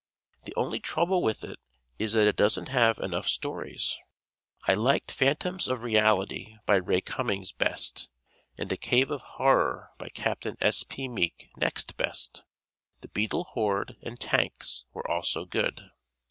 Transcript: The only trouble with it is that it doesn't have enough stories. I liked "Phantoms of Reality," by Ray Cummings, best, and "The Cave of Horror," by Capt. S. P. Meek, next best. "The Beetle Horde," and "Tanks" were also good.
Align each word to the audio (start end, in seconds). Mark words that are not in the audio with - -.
The 0.45 0.55
only 0.55 0.79
trouble 0.79 1.21
with 1.21 1.43
it 1.43 1.59
is 1.99 2.13
that 2.13 2.25
it 2.25 2.35
doesn't 2.35 2.69
have 2.69 2.97
enough 2.97 3.27
stories. 3.27 3.95
I 4.67 4.73
liked 4.73 5.11
"Phantoms 5.11 5.67
of 5.67 5.83
Reality," 5.83 6.55
by 6.65 6.77
Ray 6.77 7.01
Cummings, 7.01 7.51
best, 7.51 8.09
and 8.57 8.69
"The 8.71 8.77
Cave 8.77 9.11
of 9.11 9.21
Horror," 9.21 9.91
by 9.99 10.09
Capt. 10.09 10.47
S. 10.59 10.83
P. 10.85 11.07
Meek, 11.07 11.51
next 11.55 11.97
best. 11.97 12.41
"The 13.01 13.09
Beetle 13.09 13.43
Horde," 13.49 13.95
and 14.01 14.19
"Tanks" 14.19 14.85
were 14.91 15.07
also 15.07 15.45
good. 15.45 15.91